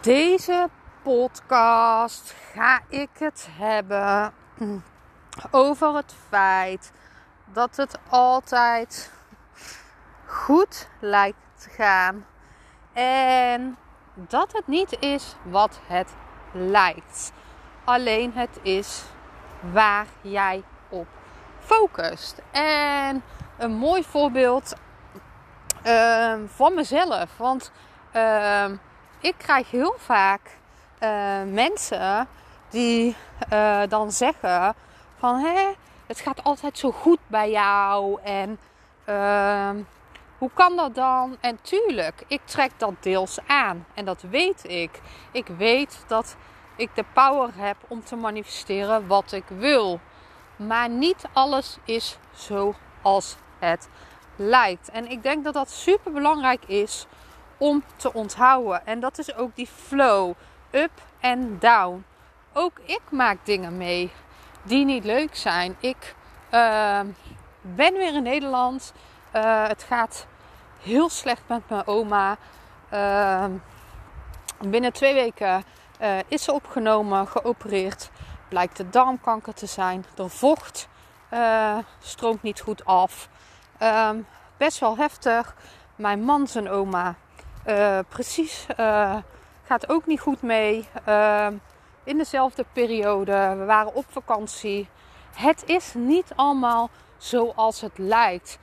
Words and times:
Deze 0.00 0.68
podcast 1.02 2.34
ga 2.52 2.80
ik 2.88 3.08
het 3.18 3.48
hebben 3.50 4.32
over 5.50 5.94
het 5.94 6.14
feit 6.28 6.92
dat 7.52 7.76
het 7.76 7.98
altijd 8.08 9.12
goed 10.26 10.88
lijkt 11.00 11.38
te 11.54 11.70
gaan 11.70 12.26
en 12.92 13.76
dat 14.14 14.52
het 14.52 14.66
niet 14.66 14.96
is 15.00 15.36
wat 15.42 15.80
het 15.86 16.14
lijkt. 16.52 17.32
Alleen 17.84 18.32
het 18.32 18.58
is 18.62 19.04
waar 19.72 20.06
jij 20.20 20.62
op 20.88 21.06
focust. 21.58 22.42
En 22.50 23.22
een 23.58 23.72
mooi 23.72 24.04
voorbeeld 24.04 24.74
uh, 25.86 26.34
van 26.46 26.74
mezelf. 26.74 27.36
Want 27.36 27.72
uh, 28.16 28.70
ik 29.20 29.34
krijg 29.36 29.70
heel 29.70 29.94
vaak 29.98 30.40
uh, 31.02 31.42
mensen 31.52 32.28
die 32.70 33.16
uh, 33.52 33.82
dan 33.88 34.12
zeggen 34.12 34.74
van 35.18 35.38
hé, 35.38 35.74
het 36.06 36.20
gaat 36.20 36.44
altijd 36.44 36.78
zo 36.78 36.92
goed 36.92 37.18
bij 37.26 37.50
jou 37.50 38.20
en 38.22 38.58
uh, 39.08 39.70
hoe 40.38 40.50
kan 40.54 40.76
dat 40.76 40.94
dan? 40.94 41.36
En 41.40 41.58
tuurlijk, 41.62 42.24
ik 42.26 42.40
trek 42.44 42.70
dat 42.76 42.94
deels 43.00 43.38
aan 43.46 43.86
en 43.94 44.04
dat 44.04 44.22
weet 44.22 44.64
ik. 44.68 45.00
Ik 45.32 45.46
weet 45.46 46.04
dat 46.06 46.36
ik 46.76 46.90
de 46.94 47.04
power 47.12 47.50
heb 47.54 47.76
om 47.88 48.04
te 48.04 48.16
manifesteren 48.16 49.06
wat 49.06 49.32
ik 49.32 49.44
wil. 49.48 50.00
Maar 50.56 50.88
niet 50.88 51.24
alles 51.32 51.76
is 51.84 52.18
zoals 52.34 53.36
het 53.58 53.88
lijkt. 54.36 54.90
En 54.90 55.10
ik 55.10 55.22
denk 55.22 55.44
dat 55.44 55.54
dat 55.54 55.70
super 55.70 56.12
belangrijk 56.12 56.64
is 56.64 57.06
om 57.58 57.84
te 57.96 58.12
onthouden. 58.12 58.86
En 58.86 59.00
dat 59.00 59.18
is 59.18 59.34
ook 59.34 59.56
die 59.56 59.66
flow, 59.66 60.34
up 60.70 60.90
en 61.20 61.58
down. 61.58 62.04
Ook 62.52 62.78
ik 62.84 63.00
maak 63.10 63.38
dingen 63.42 63.76
mee 63.76 64.12
die 64.62 64.84
niet 64.84 65.04
leuk 65.04 65.36
zijn. 65.36 65.76
Ik 65.80 66.14
uh, 66.50 67.00
ben 67.60 67.92
weer 67.92 68.14
in 68.14 68.22
Nederland. 68.22 68.92
Uh, 69.36 69.66
het 69.66 69.82
gaat 69.82 70.26
heel 70.82 71.08
slecht 71.08 71.42
met 71.46 71.68
mijn 71.68 71.86
oma. 71.86 72.36
Uh, 72.92 73.44
binnen 74.60 74.92
twee 74.92 75.14
weken 75.14 75.64
uh, 76.00 76.16
is 76.28 76.44
ze 76.44 76.52
opgenomen, 76.52 77.28
geopereerd. 77.28 78.10
Blijkt 78.48 78.76
de 78.76 78.88
darmkanker 78.88 79.54
te 79.54 79.66
zijn. 79.66 80.04
De 80.14 80.28
vocht 80.28 80.88
stroomt 82.00 82.42
niet 82.42 82.60
goed 82.60 82.84
af. 82.84 83.28
Um, 83.82 84.26
best 84.56 84.78
wel 84.78 84.96
heftig. 84.96 85.54
Mijn 85.96 86.22
man, 86.22 86.46
zijn 86.46 86.70
oma, 86.70 87.14
uh, 87.68 87.98
precies 88.08 88.66
uh, 88.80 89.16
gaat 89.64 89.88
ook 89.88 90.06
niet 90.06 90.20
goed 90.20 90.42
mee. 90.42 90.88
Uh, 91.08 91.46
in 92.04 92.18
dezelfde 92.18 92.64
periode. 92.72 93.54
We 93.58 93.64
waren 93.64 93.94
op 93.94 94.04
vakantie. 94.08 94.88
Het 95.34 95.62
is 95.66 95.94
niet 95.94 96.32
allemaal 96.36 96.90
zoals 97.16 97.80
het 97.80 97.98
lijkt. 97.98 98.58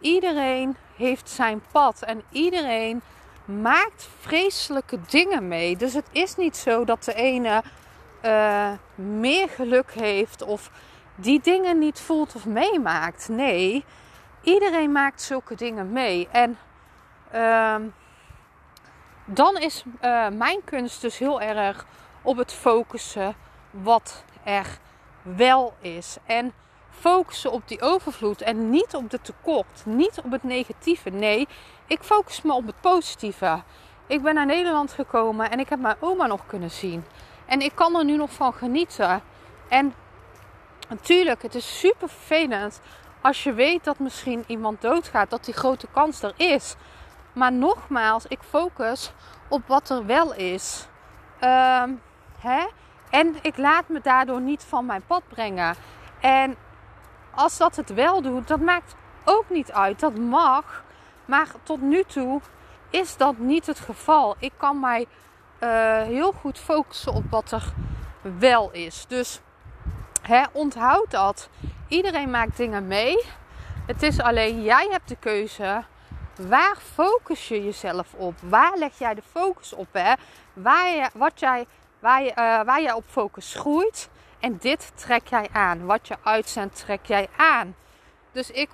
Iedereen 0.00 0.76
heeft 0.96 1.28
zijn 1.28 1.62
pad 1.72 2.02
en 2.02 2.22
iedereen 2.30 3.02
maakt 3.44 4.08
vreselijke 4.20 4.98
dingen 5.08 5.48
mee. 5.48 5.76
Dus 5.76 5.94
het 5.94 6.06
is 6.12 6.36
niet 6.36 6.56
zo 6.56 6.84
dat 6.84 7.04
de 7.04 7.14
ene 7.14 7.62
meer 8.94 9.48
geluk 9.48 9.92
heeft 9.92 10.42
of 10.42 10.70
die 11.14 11.40
dingen 11.42 11.78
niet 11.78 12.00
voelt 12.00 12.34
of 12.34 12.46
meemaakt. 12.46 13.28
Nee, 13.28 13.84
iedereen 14.42 14.92
maakt 14.92 15.22
zulke 15.22 15.54
dingen 15.54 15.92
mee. 15.92 16.28
En 16.30 16.58
uh, 17.34 17.76
dan 19.32 19.56
is 19.56 19.84
uh, 20.02 20.28
mijn 20.28 20.60
kunst 20.64 21.00
dus 21.00 21.18
heel 21.18 21.40
erg 21.40 21.86
op 22.22 22.36
het 22.36 22.52
focussen 22.52 23.34
wat 23.70 24.24
er 24.44 24.66
wel 25.22 25.74
is. 25.80 26.16
En 26.26 26.52
focussen 26.90 27.52
op 27.52 27.68
die 27.68 27.80
overvloed 27.80 28.40
en 28.42 28.70
niet 28.70 28.94
op 28.94 29.10
de 29.10 29.20
tekort, 29.20 29.82
niet 29.84 30.20
op 30.24 30.30
het 30.30 30.42
negatieve. 30.42 31.10
Nee, 31.10 31.48
ik 31.86 32.02
focus 32.02 32.42
me 32.42 32.52
op 32.52 32.66
het 32.66 32.80
positieve. 32.80 33.62
Ik 34.06 34.22
ben 34.22 34.34
naar 34.34 34.46
Nederland 34.46 34.92
gekomen 34.92 35.50
en 35.50 35.60
ik 35.60 35.68
heb 35.68 35.80
mijn 35.80 35.96
oma 36.00 36.26
nog 36.26 36.46
kunnen 36.46 36.70
zien. 36.70 37.04
En 37.46 37.60
ik 37.60 37.72
kan 37.74 37.96
er 37.96 38.04
nu 38.04 38.16
nog 38.16 38.32
van 38.32 38.52
genieten. 38.52 39.22
En 39.68 39.94
natuurlijk, 40.88 41.42
het 41.42 41.54
is 41.54 41.78
super 41.78 42.08
vervelend 42.08 42.80
als 43.20 43.42
je 43.42 43.52
weet 43.52 43.84
dat 43.84 43.98
misschien 43.98 44.44
iemand 44.46 44.80
doodgaat, 44.80 45.30
dat 45.30 45.44
die 45.44 45.54
grote 45.54 45.86
kans 45.92 46.22
er 46.22 46.32
is. 46.36 46.76
Maar 47.32 47.52
nogmaals, 47.52 48.26
ik 48.26 48.38
focus 48.42 49.12
op 49.48 49.62
wat 49.66 49.90
er 49.90 50.06
wel 50.06 50.34
is. 50.34 50.88
Um, 51.40 52.00
hè? 52.38 52.66
En 53.10 53.36
ik 53.42 53.56
laat 53.56 53.88
me 53.88 54.00
daardoor 54.00 54.40
niet 54.40 54.64
van 54.64 54.86
mijn 54.86 55.02
pad 55.06 55.22
brengen. 55.28 55.74
En 56.20 56.56
als 57.34 57.56
dat 57.58 57.76
het 57.76 57.94
wel 57.94 58.22
doet, 58.22 58.48
dat 58.48 58.60
maakt 58.60 58.94
ook 59.24 59.44
niet 59.48 59.72
uit. 59.72 60.00
Dat 60.00 60.14
mag. 60.14 60.84
Maar 61.24 61.48
tot 61.62 61.80
nu 61.80 62.04
toe 62.04 62.40
is 62.90 63.16
dat 63.16 63.38
niet 63.38 63.66
het 63.66 63.80
geval. 63.80 64.34
Ik 64.38 64.52
kan 64.56 64.80
mij 64.80 65.06
uh, 65.60 66.02
heel 66.02 66.32
goed 66.32 66.58
focussen 66.58 67.12
op 67.12 67.24
wat 67.30 67.52
er 67.52 67.72
wel 68.38 68.70
is. 68.70 69.04
Dus 69.08 69.40
hè, 70.22 70.42
onthoud 70.52 71.10
dat. 71.10 71.48
Iedereen 71.88 72.30
maakt 72.30 72.56
dingen 72.56 72.86
mee. 72.86 73.24
Het 73.86 74.02
is 74.02 74.20
alleen 74.20 74.62
jij 74.62 74.88
hebt 74.90 75.08
de 75.08 75.16
keuze. 75.16 75.84
Waar 76.48 76.76
focus 76.94 77.48
je 77.48 77.64
jezelf 77.64 78.14
op? 78.14 78.34
Waar 78.42 78.78
leg 78.78 78.98
jij 78.98 79.14
de 79.14 79.22
focus 79.30 79.72
op? 79.72 79.88
Hè? 79.92 80.12
Waar, 80.52 81.10
wat 81.14 81.40
jij, 81.40 81.66
waar, 81.98 82.22
je, 82.22 82.30
uh, 82.30 82.36
waar 82.36 82.82
jij 82.82 82.92
op 82.92 83.04
focus 83.06 83.54
groeit. 83.54 84.08
En 84.38 84.56
dit 84.60 84.92
trek 84.94 85.26
jij 85.28 85.48
aan. 85.52 85.86
Wat 85.86 86.08
je 86.08 86.16
uitzendt, 86.22 86.76
trek 86.76 87.06
jij 87.06 87.28
aan. 87.36 87.76
Dus 88.32 88.50
ik 88.50 88.68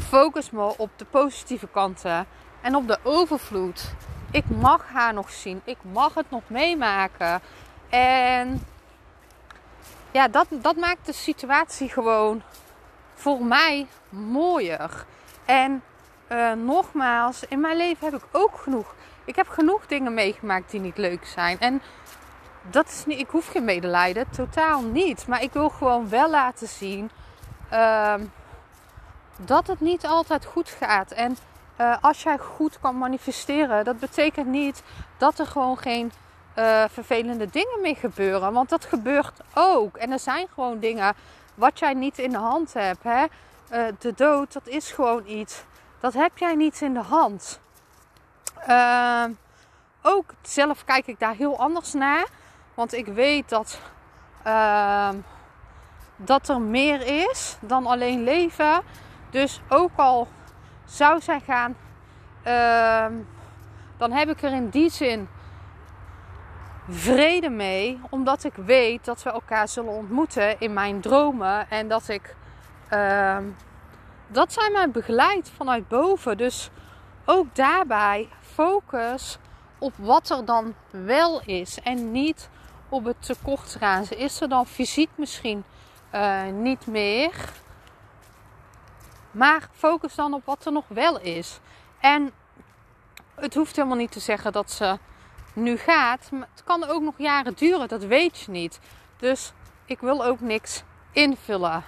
focus 0.00 0.50
me 0.50 0.78
op 0.78 0.90
de 0.96 1.04
positieve 1.04 1.68
kanten 1.68 2.26
en 2.60 2.74
op 2.74 2.88
de 2.88 2.98
overvloed. 3.02 3.94
Ik 4.30 4.44
mag 4.48 4.88
haar 4.92 5.14
nog 5.14 5.30
zien. 5.30 5.60
Ik 5.64 5.78
mag 5.82 6.14
het 6.14 6.30
nog 6.30 6.42
meemaken. 6.46 7.40
En 7.88 8.66
ja, 10.10 10.28
dat, 10.28 10.46
dat 10.50 10.76
maakt 10.76 11.06
de 11.06 11.12
situatie 11.12 11.88
gewoon 11.88 12.42
voor 13.14 13.44
mij 13.44 13.86
mooier. 14.08 15.04
En 15.44 15.82
uh, 16.32 16.52
nogmaals, 16.52 17.44
in 17.48 17.60
mijn 17.60 17.76
leven 17.76 18.04
heb 18.10 18.22
ik 18.22 18.28
ook 18.32 18.58
genoeg. 18.58 18.94
Ik 19.24 19.36
heb 19.36 19.48
genoeg 19.48 19.86
dingen 19.86 20.14
meegemaakt 20.14 20.70
die 20.70 20.80
niet 20.80 20.96
leuk 20.96 21.26
zijn. 21.26 21.60
En 21.60 21.82
dat 22.70 22.86
is 22.86 23.06
niet, 23.06 23.18
ik 23.18 23.28
hoef 23.28 23.48
geen 23.48 23.64
medelijden, 23.64 24.30
totaal 24.30 24.82
niet. 24.82 25.26
Maar 25.26 25.42
ik 25.42 25.52
wil 25.52 25.68
gewoon 25.68 26.08
wel 26.08 26.30
laten 26.30 26.68
zien 26.68 27.10
uh, 27.72 28.14
dat 29.36 29.66
het 29.66 29.80
niet 29.80 30.06
altijd 30.06 30.44
goed 30.44 30.68
gaat. 30.68 31.10
En 31.10 31.36
uh, 31.80 31.96
als 32.00 32.22
jij 32.22 32.38
goed 32.38 32.80
kan 32.80 32.98
manifesteren, 32.98 33.84
dat 33.84 33.98
betekent 33.98 34.46
niet 34.46 34.82
dat 35.16 35.38
er 35.38 35.46
gewoon 35.46 35.78
geen 35.78 36.12
uh, 36.58 36.84
vervelende 36.88 37.46
dingen 37.50 37.80
mee 37.82 37.94
gebeuren. 37.94 38.52
Want 38.52 38.68
dat 38.68 38.84
gebeurt 38.84 39.40
ook. 39.54 39.96
En 39.96 40.12
er 40.12 40.18
zijn 40.18 40.46
gewoon 40.54 40.78
dingen 40.78 41.14
wat 41.54 41.78
jij 41.78 41.94
niet 41.94 42.18
in 42.18 42.30
de 42.30 42.38
hand 42.38 42.72
hebt. 42.72 43.02
Hè? 43.02 43.24
De 43.98 44.12
dood, 44.14 44.52
dat 44.52 44.66
is 44.66 44.90
gewoon 44.90 45.22
iets. 45.26 45.64
Dat 46.00 46.14
heb 46.14 46.38
jij 46.38 46.54
niet 46.54 46.80
in 46.80 46.94
de 46.94 47.02
hand. 47.02 47.60
Uh, 48.68 49.24
ook 50.02 50.34
zelf 50.42 50.84
kijk 50.84 51.06
ik 51.06 51.18
daar 51.18 51.34
heel 51.34 51.58
anders 51.58 51.92
naar. 51.92 52.26
Want 52.74 52.92
ik 52.92 53.06
weet 53.06 53.48
dat, 53.48 53.80
uh, 54.46 55.08
dat 56.16 56.48
er 56.48 56.60
meer 56.60 57.28
is 57.30 57.56
dan 57.60 57.86
alleen 57.86 58.24
leven. 58.24 58.82
Dus 59.30 59.60
ook 59.68 59.90
al 59.96 60.28
zou 60.84 61.20
zij 61.20 61.40
gaan, 61.40 61.76
dan 63.96 64.12
heb 64.12 64.28
ik 64.28 64.42
er 64.42 64.52
in 64.52 64.68
die 64.68 64.90
zin 64.90 65.28
vrede 66.88 67.48
mee, 67.48 68.00
omdat 68.10 68.44
ik 68.44 68.54
weet 68.54 69.04
dat 69.04 69.22
we 69.22 69.30
elkaar 69.30 69.68
zullen 69.68 69.92
ontmoeten 69.92 70.60
in 70.60 70.72
mijn 70.72 71.00
dromen 71.00 71.70
en 71.70 71.88
dat 71.88 72.08
ik 72.08 72.36
dat 74.28 74.52
zij 74.52 74.70
mij 74.70 74.90
begeleidt 74.90 75.50
vanuit 75.56 75.88
boven. 75.88 76.36
Dus 76.36 76.70
ook 77.24 77.54
daarbij 77.54 78.28
focus 78.40 79.38
op 79.78 79.92
wat 79.96 80.30
er 80.30 80.44
dan 80.44 80.74
wel 80.90 81.40
is 81.44 81.80
en 81.80 82.12
niet 82.12 82.48
op 82.88 83.04
het 83.04 83.22
tekort 83.26 83.76
gaan. 83.78 84.04
Ze 84.04 84.16
is 84.16 84.40
er 84.40 84.48
dan 84.48 84.66
fysiek 84.66 85.10
misschien 85.14 85.64
uh, 86.14 86.46
niet 86.52 86.86
meer. 86.86 87.52
Maar 89.30 89.68
focus 89.72 90.14
dan 90.14 90.34
op 90.34 90.44
wat 90.44 90.66
er 90.66 90.72
nog 90.72 90.84
wel 90.88 91.20
is. 91.20 91.60
En 92.00 92.32
het 93.34 93.54
hoeft 93.54 93.76
helemaal 93.76 93.96
niet 93.96 94.12
te 94.12 94.20
zeggen 94.20 94.52
dat 94.52 94.70
ze 94.70 94.98
nu 95.52 95.76
gaat. 95.76 96.30
Maar 96.30 96.48
het 96.54 96.64
kan 96.64 96.84
ook 96.84 97.02
nog 97.02 97.14
jaren 97.16 97.54
duren, 97.54 97.88
dat 97.88 98.04
weet 98.04 98.38
je 98.38 98.50
niet. 98.50 98.80
Dus 99.16 99.52
ik 99.84 100.00
wil 100.00 100.24
ook 100.24 100.40
niks 100.40 100.82
invullen. 101.12 101.84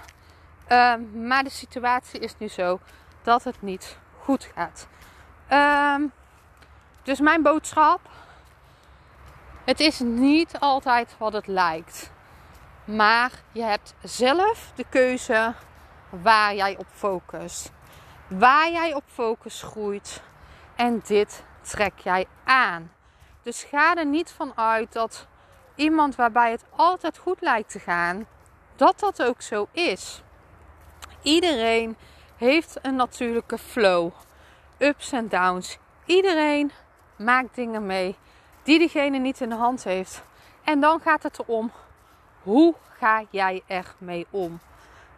Uh, 0.71 0.93
maar 1.13 1.43
de 1.43 1.49
situatie 1.49 2.19
is 2.19 2.37
nu 2.37 2.47
zo 2.47 2.79
dat 3.21 3.43
het 3.43 3.61
niet 3.61 3.97
goed 4.19 4.49
gaat. 4.55 4.87
Uh, 5.51 6.09
dus 7.03 7.19
mijn 7.19 7.41
boodschap: 7.41 7.99
het 9.63 9.79
is 9.79 9.99
niet 9.99 10.59
altijd 10.59 11.15
wat 11.17 11.33
het 11.33 11.47
lijkt. 11.47 12.11
Maar 12.85 13.31
je 13.51 13.63
hebt 13.63 13.93
zelf 14.03 14.71
de 14.75 14.85
keuze 14.89 15.53
waar 16.09 16.55
jij 16.55 16.77
op 16.77 16.87
focust. 16.93 17.71
Waar 18.27 18.71
jij 18.71 18.93
op 18.93 19.03
focus 19.07 19.61
groeit. 19.61 20.21
En 20.75 21.01
dit 21.07 21.43
trek 21.61 21.99
jij 21.99 22.27
aan. 22.43 22.91
Dus 23.43 23.63
ga 23.63 23.95
er 23.95 24.05
niet 24.05 24.31
van 24.31 24.51
uit 24.55 24.93
dat 24.93 25.27
iemand 25.75 26.15
waarbij 26.15 26.51
het 26.51 26.63
altijd 26.75 27.17
goed 27.17 27.41
lijkt 27.41 27.69
te 27.69 27.79
gaan, 27.79 28.27
dat 28.75 28.99
dat 28.99 29.23
ook 29.23 29.41
zo 29.41 29.67
is. 29.71 30.21
Iedereen 31.21 31.97
heeft 32.37 32.77
een 32.81 32.95
natuurlijke 32.95 33.57
flow. 33.57 34.11
Ups 34.77 35.11
en 35.11 35.27
downs. 35.27 35.77
Iedereen 36.05 36.71
maakt 37.15 37.55
dingen 37.55 37.85
mee 37.85 38.15
die 38.63 38.79
diegene 38.79 39.17
niet 39.17 39.41
in 39.41 39.49
de 39.49 39.55
hand 39.55 39.83
heeft. 39.83 40.23
En 40.63 40.79
dan 40.79 40.99
gaat 40.99 41.23
het 41.23 41.39
erom, 41.39 41.71
hoe 42.43 42.75
ga 42.97 43.23
jij 43.29 43.63
er 43.67 43.95
mee 43.97 44.27
om? 44.29 44.59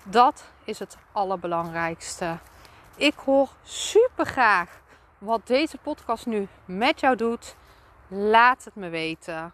Dat 0.03 0.43
is 0.63 0.79
het 0.79 0.97
allerbelangrijkste. 1.11 2.37
Ik 2.95 3.15
hoor 3.15 3.49
super 3.63 4.25
graag 4.25 4.81
wat 5.17 5.47
deze 5.47 5.77
podcast 5.77 6.25
nu 6.25 6.47
met 6.65 6.99
jou 6.99 7.15
doet. 7.15 7.55
Laat 8.07 8.63
het 8.63 8.75
me 8.75 8.89
weten. 8.89 9.53